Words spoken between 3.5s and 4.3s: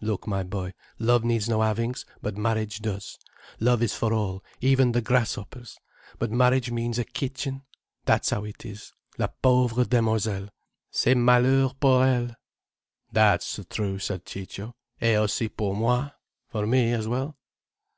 Love is for